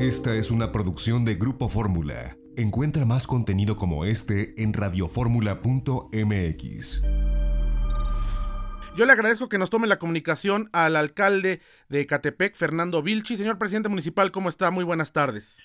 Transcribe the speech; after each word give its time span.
Esta 0.00 0.34
es 0.34 0.50
una 0.50 0.72
producción 0.72 1.24
de 1.26 1.34
Grupo 1.34 1.68
Fórmula. 1.68 2.38
Encuentra 2.56 3.04
más 3.04 3.26
contenido 3.26 3.76
como 3.76 4.06
este 4.06 4.54
en 4.56 4.72
radioformula.mx. 4.72 7.02
Yo 8.96 9.04
le 9.04 9.12
agradezco 9.12 9.50
que 9.50 9.58
nos 9.58 9.68
tome 9.68 9.86
la 9.86 9.98
comunicación 9.98 10.70
al 10.72 10.96
alcalde 10.96 11.60
de 11.90 12.06
Catepec, 12.06 12.56
Fernando 12.56 13.02
Vilchi. 13.02 13.36
Señor 13.36 13.58
presidente 13.58 13.90
municipal, 13.90 14.32
¿cómo 14.32 14.48
está? 14.48 14.70
Muy 14.70 14.84
buenas 14.84 15.12
tardes. 15.12 15.62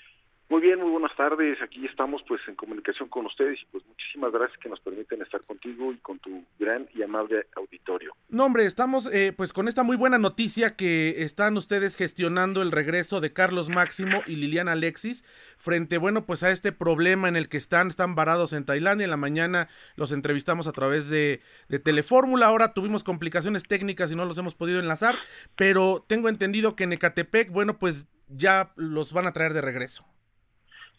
Muy 0.47 0.61
bien, 0.61 0.79
muy 0.79 0.91
buenas 0.91 1.15
tardes. 1.17 1.59
Aquí 1.63 1.85
estamos 1.87 2.21
pues 2.27 2.39
en 2.47 2.53
comunicación 2.53 3.09
con 3.09 3.25
ustedes 3.25 3.59
y 3.61 3.65
pues 3.71 3.83
muchísimas 3.87 4.31
gracias 4.31 4.59
que 4.59 4.69
nos 4.69 4.79
permiten 4.79 5.21
estar 5.23 5.41
contigo 5.43 5.91
y 5.91 5.97
con 5.97 6.19
tu 6.19 6.43
gran 6.59 6.87
y 6.93 7.01
amable 7.01 7.47
auditorio. 7.55 8.15
No, 8.29 8.45
hombre, 8.45 8.65
estamos 8.65 9.11
eh, 9.11 9.33
pues 9.35 9.53
con 9.53 9.67
esta 9.67 9.81
muy 9.81 9.97
buena 9.97 10.19
noticia 10.19 10.75
que 10.75 11.23
están 11.23 11.57
ustedes 11.57 11.95
gestionando 11.95 12.61
el 12.61 12.71
regreso 12.71 13.21
de 13.21 13.33
Carlos 13.33 13.69
Máximo 13.69 14.21
y 14.27 14.35
Liliana 14.35 14.73
Alexis 14.73 15.23
frente, 15.57 15.97
bueno, 15.97 16.27
pues 16.27 16.43
a 16.43 16.51
este 16.51 16.71
problema 16.71 17.27
en 17.27 17.37
el 17.37 17.49
que 17.49 17.57
están, 17.57 17.87
están 17.87 18.13
varados 18.13 18.53
en 18.53 18.65
Tailandia. 18.65 19.05
En 19.05 19.11
la 19.11 19.17
mañana 19.17 19.67
los 19.95 20.11
entrevistamos 20.11 20.67
a 20.67 20.73
través 20.73 21.09
de, 21.09 21.41
de 21.69 21.79
Telefórmula. 21.79 22.45
Ahora 22.45 22.73
tuvimos 22.73 23.03
complicaciones 23.03 23.63
técnicas 23.63 24.11
y 24.11 24.15
no 24.15 24.25
los 24.25 24.37
hemos 24.37 24.53
podido 24.53 24.79
enlazar, 24.79 25.15
pero 25.57 26.05
tengo 26.07 26.29
entendido 26.29 26.75
que 26.75 26.83
en 26.83 26.93
Ecatepec, 26.93 27.49
bueno, 27.49 27.79
pues 27.79 28.07
ya 28.27 28.73
los 28.75 29.11
van 29.11 29.25
a 29.25 29.33
traer 29.33 29.53
de 29.53 29.61
regreso. 29.61 30.05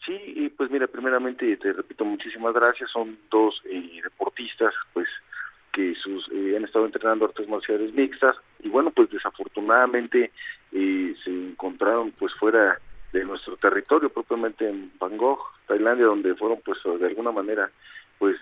Sí, 0.04 0.16
y 0.36 0.48
pues 0.50 0.70
mira, 0.70 0.86
primeramente 0.86 1.56
te 1.56 1.72
repito, 1.72 2.04
muchísimas 2.04 2.54
gracias. 2.54 2.90
Son 2.90 3.18
dos 3.30 3.60
eh, 3.64 4.00
deportistas, 4.02 4.74
pues 4.92 5.08
que 5.72 5.94
sus 5.94 6.28
eh, 6.32 6.54
han 6.56 6.64
estado 6.64 6.86
entrenando 6.86 7.26
artes 7.26 7.48
marciales 7.48 7.92
mixtas 7.92 8.36
y 8.62 8.68
bueno, 8.68 8.90
pues 8.90 9.10
desafortunadamente 9.10 10.30
eh, 10.72 11.14
se 11.22 11.30
encontraron 11.30 12.12
pues 12.12 12.32
fuera 12.34 12.78
de 13.12 13.24
nuestro 13.24 13.56
territorio, 13.56 14.08
propiamente 14.08 14.68
en 14.68 14.90
Bangkok, 14.98 15.40
Tailandia, 15.66 16.06
donde 16.06 16.34
fueron 16.34 16.60
pues 16.64 16.78
de 16.84 17.06
alguna 17.06 17.32
manera 17.32 17.70
pues 18.18 18.36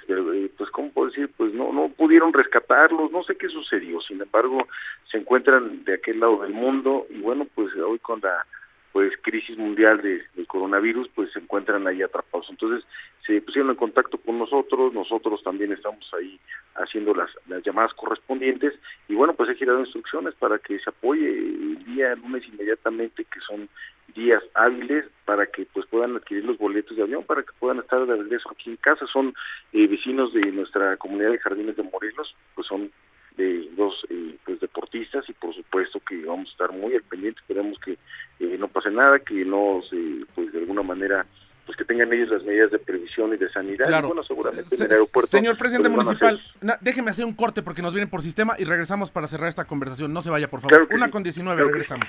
pues 0.56 0.70
cómo 0.70 0.91
puedo 0.91 1.08
decir 1.08 1.28
pues 1.36 1.52
no 1.52 1.72
no 1.72 1.88
pudieron 1.88 2.32
rescatarlos 2.32 3.10
no 3.10 3.25
sé 3.25 3.36
qué 3.36 3.48
sucedió 3.48 4.00
sin 4.02 4.22
embargo 4.22 4.69
se 5.10 5.19
encuentran 5.19 5.84
de 5.84 5.94
aquel 5.94 6.20
lado 6.20 6.42
del 6.42 6.52
mundo 6.52 7.08
y 7.10 7.20
bueno 7.20 7.47
pues 7.56 7.75
hoy 7.77 7.98
con 7.98 8.20
la 8.20 8.47
pues 8.95 9.12
crisis 9.23 9.59
mundial 9.59 10.00
de, 10.03 10.23
del 10.34 10.47
coronavirus, 10.47 11.09
pues 11.17 11.33
se 11.33 11.41
encuentran 11.41 11.84
ahí 11.89 12.00
atrapados. 12.00 12.47
Entonces 12.48 12.87
se 13.27 13.42
pusieron 13.42 13.73
en 13.73 13.77
contacto 13.77 14.19
con 14.19 14.39
nosotros, 14.39 14.95
nosotros 14.95 15.42
también 15.42 15.73
estamos 15.73 16.09
ahí 16.14 16.39
haciendo 16.77 17.12
las, 17.12 17.28
las 17.48 17.61
llamadas 17.65 17.92
correspondientes 17.95 18.72
y 19.09 19.17
bueno, 19.17 19.34
pues 19.34 19.50
he 19.50 19.56
girado 19.56 19.81
instrucciones 19.81 20.34
para 20.37 20.61
que 20.61 20.78
se 20.78 20.91
apoye 20.91 21.28
el 21.28 21.84
día 21.87 22.15
lunes 22.15 22.45
inmediatamente, 22.47 23.25
que 23.25 23.41
son 23.41 23.69
días 24.15 24.45
hábiles, 24.55 25.06
para 25.25 25.47
que 25.47 25.67
pues 25.72 25.87
puedan 25.87 26.15
adquirir 26.15 26.45
los 26.45 26.56
boletos 26.56 26.97
de 26.97 27.03
avión, 27.03 27.25
para 27.25 27.42
que 27.42 27.50
puedan 27.59 27.81
estar 27.81 28.06
de 28.06 28.15
regreso 28.15 28.48
aquí 28.48 28.70
en 28.70 28.77
casa. 28.77 29.06
Son 29.12 29.34
eh, 29.72 29.89
vecinos 29.89 30.33
de 30.33 30.53
nuestra 30.53 30.97
comunidad 30.98 31.33
de 31.33 31.41
Jardines 31.41 31.75
de 31.75 31.83
Morelos, 31.83 32.33
pues 32.55 32.69
son 32.69 32.92
de 33.36 33.68
dos 33.77 33.94
eh, 34.10 34.36
pues 34.44 34.60
deportistas 34.60 35.28
y 35.28 35.32
por 35.32 35.54
supuesto 35.54 36.00
que 36.00 36.24
vamos 36.24 36.48
a 36.48 36.52
estar 36.52 36.72
muy 36.72 36.94
al 36.94 37.02
pendiente. 37.02 37.41
Esperemos 37.41 37.78
que 37.80 37.98
eh, 38.41 38.56
no 38.58 38.68
pase 38.68 38.91
nada 38.91 39.18
que 39.18 39.44
no 39.44 39.82
se 39.88 39.96
pues 40.34 40.52
de 40.52 40.60
alguna 40.60 40.82
manera 40.82 41.26
pues 41.66 41.76
que 41.78 41.84
tengan 41.84 42.12
ellos 42.12 42.28
las 42.30 42.44
medidas 42.44 42.70
de 42.70 42.78
previsión 42.78 43.32
y 43.34 43.36
de 43.36 43.50
sanidad. 43.50 43.86
Claro. 43.86 44.08
bueno, 44.08 44.22
seguramente 44.24 44.74
en 44.74 44.82
el 44.82 44.92
aeropuerto. 44.92 45.30
Señor 45.30 45.56
presidente 45.58 45.88
pues, 45.90 46.04
municipal, 46.06 46.36
hacer- 46.40 46.64
na- 46.66 46.78
déjeme 46.80 47.10
hacer 47.10 47.24
un 47.24 47.32
corte 47.34 47.62
porque 47.62 47.80
nos 47.82 47.94
vienen 47.94 48.10
por 48.10 48.22
sistema 48.22 48.54
y 48.58 48.64
regresamos 48.64 49.10
para 49.10 49.26
cerrar 49.26 49.48
esta 49.48 49.64
conversación. 49.64 50.12
No 50.12 50.20
se 50.22 50.30
vaya, 50.30 50.48
por 50.50 50.60
favor. 50.60 50.72
Claro 50.72 50.88
Una 50.94 51.06
sí. 51.06 51.10
con 51.12 51.22
19, 51.22 51.56
Claro 51.56 51.68
regresamos. 51.70 52.08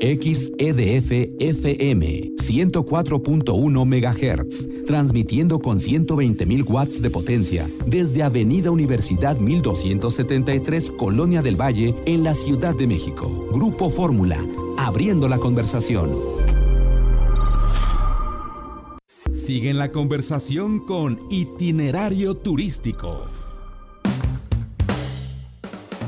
XEDF 0.00 1.10
FM 1.40 2.32
104.1 2.36 3.84
MHz, 3.86 4.84
transmitiendo 4.86 5.58
con 5.60 5.78
120.000 5.78 6.64
watts 6.68 7.00
de 7.00 7.10
potencia 7.10 7.66
desde 7.86 8.22
Avenida 8.22 8.70
Universidad 8.70 9.36
1273, 9.36 10.90
Colonia 10.90 11.40
del 11.42 11.60
Valle, 11.60 11.94
en 12.06 12.24
la 12.24 12.34
Ciudad 12.34 12.74
de 12.74 12.86
México. 12.86 13.48
Grupo 13.52 13.90
Fórmula, 13.90 14.38
abriendo 14.76 15.28
la 15.28 15.38
conversación. 15.38 16.10
Siguen 19.44 19.76
la 19.76 19.90
conversación 19.90 20.78
con 20.78 21.18
Itinerario 21.28 22.36
Turístico. 22.36 23.26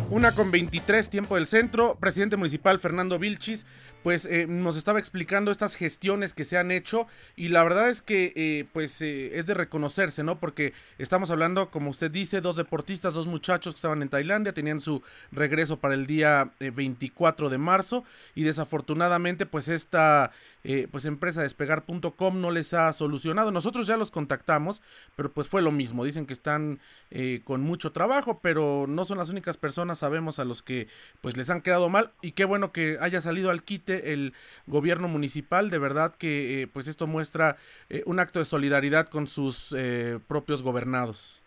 Una 0.08 0.30
con 0.30 0.52
23, 0.52 1.10
tiempo 1.10 1.34
del 1.34 1.48
centro. 1.48 1.96
Presidente 1.98 2.36
municipal 2.36 2.78
Fernando 2.78 3.18
Vilchis, 3.18 3.66
pues 4.04 4.26
eh, 4.26 4.46
nos 4.46 4.76
estaba 4.76 5.00
explicando 5.00 5.50
estas 5.50 5.74
gestiones 5.74 6.34
que 6.34 6.44
se 6.44 6.56
han 6.56 6.70
hecho 6.70 7.08
y 7.34 7.48
la 7.48 7.64
verdad 7.64 7.90
es 7.90 8.02
que 8.02 8.32
eh, 8.36 8.66
pues 8.72 9.02
eh, 9.02 9.36
es 9.36 9.46
de 9.46 9.54
reconocerse, 9.54 10.22
¿no? 10.22 10.38
Porque 10.38 10.72
estamos 10.98 11.32
hablando, 11.32 11.68
como 11.72 11.90
usted 11.90 12.12
dice, 12.12 12.40
dos 12.40 12.54
deportistas, 12.54 13.14
dos 13.14 13.26
muchachos 13.26 13.74
que 13.74 13.78
estaban 13.78 14.02
en 14.02 14.08
Tailandia, 14.08 14.52
tenían 14.52 14.80
su 14.80 15.02
regreso 15.32 15.80
para 15.80 15.94
el 15.94 16.06
día 16.06 16.52
eh, 16.60 16.70
24 16.70 17.48
de 17.48 17.58
marzo 17.58 18.04
y 18.36 18.44
desafortunadamente 18.44 19.46
pues 19.46 19.66
esta 19.66 20.30
eh, 20.64 20.88
pues 20.90 21.04
empresa 21.04 21.42
despegar.com 21.42 22.40
no 22.40 22.50
les 22.50 22.74
ha 22.74 22.92
solucionado. 22.92 23.50
Nosotros 23.50 23.86
ya 23.86 23.96
los 23.96 24.10
contactamos, 24.10 24.82
pero 25.16 25.32
pues 25.32 25.46
fue 25.46 25.62
lo 25.62 25.70
mismo. 25.70 26.04
Dicen 26.04 26.26
que 26.26 26.32
están 26.32 26.80
eh, 27.10 27.42
con 27.44 27.60
mucho 27.60 27.92
trabajo, 27.92 28.40
pero 28.42 28.86
no 28.88 29.04
son 29.04 29.18
las 29.18 29.30
únicas 29.30 29.56
personas, 29.56 29.98
sabemos, 30.00 30.38
a 30.38 30.44
los 30.44 30.62
que 30.62 30.88
pues 31.20 31.36
les 31.36 31.50
han 31.50 31.60
quedado 31.60 31.88
mal. 31.88 32.12
Y 32.22 32.32
qué 32.32 32.44
bueno 32.44 32.72
que 32.72 32.96
haya 33.00 33.20
salido 33.20 33.50
al 33.50 33.62
quite 33.62 34.12
el 34.12 34.32
gobierno 34.66 35.08
municipal. 35.08 35.70
De 35.70 35.78
verdad 35.78 36.14
que 36.14 36.62
eh, 36.62 36.66
pues 36.66 36.88
esto 36.88 37.06
muestra 37.06 37.56
eh, 37.88 38.02
un 38.06 38.18
acto 38.20 38.38
de 38.38 38.44
solidaridad 38.44 39.08
con 39.08 39.26
sus 39.26 39.74
eh, 39.76 40.18
propios 40.26 40.62
gobernados. 40.62 41.43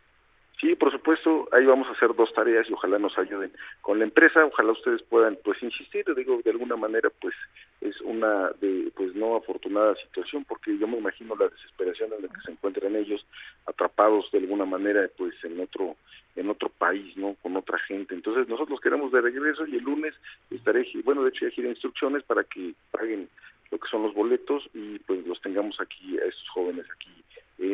Sí, 0.59 0.73
por 0.73 0.91
supuesto, 0.91 1.47
ahí 1.51 1.65
vamos 1.65 1.87
a 1.87 1.91
hacer 1.91 2.15
dos 2.15 2.33
tareas 2.33 2.67
y 2.67 2.73
ojalá 2.73 2.97
nos 2.97 3.15
ayuden 3.19 3.51
con 3.81 3.99
la 3.99 4.05
empresa, 4.05 4.43
ojalá 4.43 4.71
ustedes 4.71 5.03
puedan 5.03 5.37
pues 5.43 5.61
insistir, 5.61 6.03
digo, 6.15 6.41
de 6.43 6.49
alguna 6.49 6.75
manera 6.75 7.11
pues 7.21 7.35
es 7.79 8.01
una 8.01 8.49
de 8.59 8.91
pues 8.95 9.13
no 9.13 9.35
afortunada 9.35 9.93
situación 9.95 10.45
porque 10.45 10.75
yo 10.75 10.87
me 10.87 10.97
imagino 10.97 11.35
la 11.35 11.47
desesperación 11.47 12.11
en 12.13 12.23
la 12.23 12.29
que 12.29 12.41
se 12.43 12.51
encuentran 12.51 12.95
ellos 12.95 13.23
atrapados 13.67 14.31
de 14.31 14.39
alguna 14.39 14.65
manera 14.65 15.07
pues 15.15 15.35
en 15.43 15.59
otro 15.59 15.95
en 16.35 16.49
otro 16.49 16.69
país, 16.69 17.15
¿no? 17.17 17.35
Con 17.41 17.55
otra 17.57 17.79
gente. 17.79 18.13
Entonces, 18.13 18.47
nosotros 18.47 18.79
queremos 18.79 19.11
de 19.11 19.21
regreso 19.21 19.65
y 19.65 19.75
el 19.75 19.83
lunes 19.83 20.13
estaré, 20.51 20.87
bueno, 21.03 21.23
de 21.23 21.29
hecho 21.29 21.45
ya 21.45 21.51
giré 21.51 21.69
instrucciones 21.69 22.23
para 22.23 22.43
que 22.43 22.73
paguen 22.91 23.27
lo 23.71 23.77
que 23.79 23.89
son 23.89 24.03
los 24.03 24.13
boletos 24.13 24.67
y 24.73 24.97
pues 24.99 25.25
los 25.27 25.41
tengamos 25.41 25.79
aquí 25.81 26.17
a 26.17 26.25
estos 26.25 26.49
jóvenes 26.49 26.85
aquí 26.95 27.16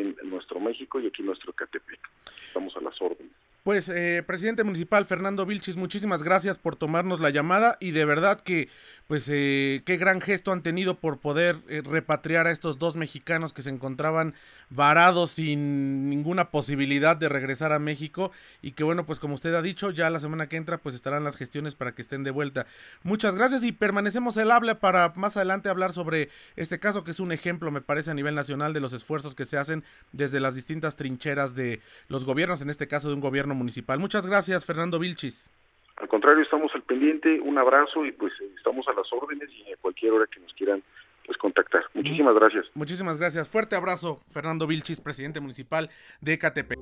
en 0.00 0.16
nuestro 0.24 0.60
México 0.60 1.00
y 1.00 1.06
aquí 1.06 1.22
en 1.22 1.26
nuestro 1.26 1.52
Catepec. 1.52 2.00
Estamos 2.46 2.76
a 2.76 2.80
las 2.80 3.00
órdenes. 3.00 3.32
Pues, 3.64 3.88
eh, 3.88 4.22
presidente 4.26 4.62
municipal 4.62 5.06
Fernando 5.06 5.46
Vilchis, 5.46 5.76
muchísimas 5.76 6.22
gracias 6.22 6.58
por 6.58 6.76
tomarnos 6.76 7.20
la 7.20 7.30
llamada 7.30 7.78
y 7.80 7.92
de 7.92 8.04
verdad 8.04 8.38
que, 8.42 8.68
pues, 9.06 9.28
eh, 9.28 9.82
qué 9.84 9.96
gran 9.96 10.20
gesto 10.20 10.52
han 10.52 10.62
tenido 10.62 10.98
por 10.98 11.18
poder 11.18 11.58
eh, 11.68 11.82
repatriar 11.84 12.46
a 12.46 12.50
estos 12.50 12.78
dos 12.78 12.96
mexicanos 12.96 13.52
que 13.52 13.62
se 13.62 13.70
encontraban 13.70 14.34
varados 14.70 15.30
sin 15.30 16.08
ninguna 16.08 16.50
posibilidad 16.50 17.16
de 17.16 17.28
regresar 17.28 17.72
a 17.72 17.78
México 17.78 18.32
y 18.62 18.72
que, 18.72 18.84
bueno, 18.84 19.04
pues 19.06 19.18
como 19.18 19.34
usted 19.34 19.54
ha 19.54 19.62
dicho, 19.62 19.90
ya 19.90 20.10
la 20.10 20.20
semana 20.20 20.48
que 20.48 20.56
entra, 20.56 20.78
pues 20.78 20.94
estarán 20.94 21.24
las 21.24 21.36
gestiones 21.36 21.74
para 21.74 21.94
que 21.94 22.02
estén 22.02 22.24
de 22.24 22.30
vuelta. 22.30 22.66
Muchas 23.02 23.34
gracias 23.34 23.62
y 23.62 23.72
permanecemos 23.72 24.36
el 24.36 24.50
habla 24.50 24.80
para 24.80 25.12
más 25.16 25.36
adelante 25.36 25.68
hablar 25.68 25.92
sobre 25.92 26.30
este 26.56 26.78
caso 26.78 27.04
que 27.04 27.10
es 27.10 27.20
un 27.20 27.32
ejemplo, 27.32 27.70
me 27.70 27.82
parece, 27.82 28.10
a 28.10 28.14
nivel 28.14 28.34
nacional 28.34 28.72
de 28.72 28.80
los 28.80 28.92
esfuerzos 28.92 29.34
que 29.34 29.44
se 29.44 29.58
hacen 29.58 29.84
desde 30.12 30.40
las 30.40 30.54
distintas 30.54 30.96
trincheras 30.96 31.54
de 31.54 31.80
los 32.08 32.24
gobiernos, 32.24 32.62
en 32.62 32.70
este 32.70 32.88
caso 32.88 33.08
de 33.08 33.14
un 33.14 33.20
gobierno 33.20 33.54
municipal. 33.54 33.98
Muchas 33.98 34.26
gracias, 34.26 34.64
Fernando 34.64 34.98
Vilchis. 34.98 35.50
Al 35.96 36.08
contrario, 36.08 36.42
estamos 36.42 36.72
al 36.74 36.82
pendiente, 36.82 37.40
un 37.40 37.58
abrazo 37.58 38.04
y 38.04 38.12
pues 38.12 38.32
estamos 38.56 38.86
a 38.88 38.92
las 38.92 39.12
órdenes 39.12 39.48
y 39.50 39.72
a 39.72 39.76
cualquier 39.76 40.12
hora 40.12 40.26
que 40.26 40.40
nos 40.40 40.52
quieran 40.54 40.82
pues 41.24 41.38
contactar. 41.38 41.84
Muchísimas 41.94 42.34
gracias. 42.34 42.66
Muchísimas 42.74 43.18
gracias. 43.18 43.48
Fuerte 43.48 43.76
abrazo, 43.76 44.18
Fernando 44.30 44.66
Vilchis, 44.66 45.00
presidente 45.00 45.40
municipal 45.40 45.88
de 46.20 46.38
Catepec. 46.38 46.78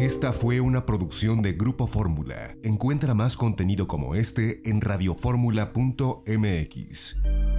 Esta 0.00 0.32
fue 0.32 0.60
una 0.60 0.84
producción 0.84 1.42
de 1.42 1.52
Grupo 1.52 1.86
Fórmula. 1.86 2.56
Encuentra 2.62 3.14
más 3.14 3.36
contenido 3.36 3.86
como 3.86 4.14
este 4.14 4.68
en 4.68 4.82
radioformula.mx. 4.82 7.55